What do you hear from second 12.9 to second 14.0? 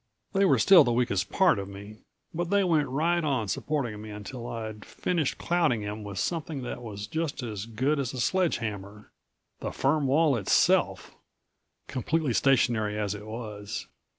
as it was.